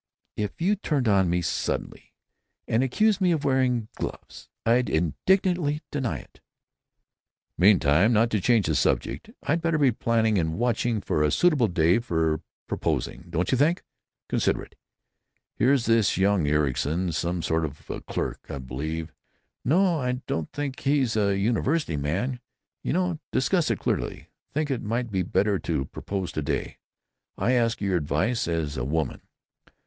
If 0.35 0.59
you 0.59 0.75
turned 0.75 1.07
on 1.07 1.29
me 1.29 1.43
suddenly 1.43 2.11
and 2.67 2.81
accused 2.81 3.21
me 3.21 3.31
of 3.31 3.45
wearing 3.45 3.87
gloves 3.95 4.49
I'd 4.65 4.89
indignantly 4.89 5.83
deny 5.91 6.17
it." 6.17 6.39
"Meantime, 7.55 8.11
not 8.11 8.31
to 8.31 8.41
change 8.41 8.65
the 8.65 8.73
subject, 8.73 9.29
I'd 9.43 9.61
better 9.61 9.77
be 9.77 9.91
planning 9.91 10.39
and 10.39 10.57
watching 10.57 11.01
for 11.01 11.21
a 11.21 11.29
suitable 11.29 11.67
day 11.67 11.99
for 11.99 12.41
proposing, 12.65 13.25
don't 13.29 13.51
you 13.51 13.59
think? 13.59 13.83
Consider 14.27 14.63
it. 14.63 14.73
Here's 15.53 15.85
this 15.85 16.17
young 16.17 16.47
Ericson—some 16.47 17.43
sort 17.43 17.63
of 17.63 17.87
a 17.91 18.01
clerk, 18.01 18.43
I 18.49 18.57
believe—no, 18.57 20.13
don't 20.25 20.51
think 20.51 20.79
he's 20.79 21.15
a 21.15 21.37
university 21.37 21.95
man——You 21.95 22.91
know; 22.93 23.19
discuss 23.31 23.69
it 23.69 23.77
clearly. 23.77 24.29
Think 24.51 24.71
it 24.71 24.81
might 24.81 25.11
be 25.11 25.21
better 25.21 25.59
to 25.59 25.85
propose 25.85 26.31
to 26.31 26.41
day? 26.41 26.77
I 27.37 27.51
ask 27.51 27.81
your 27.81 27.97
advice 27.97 28.47
as 28.47 28.77
a 28.77 28.83
woman." 28.83 29.21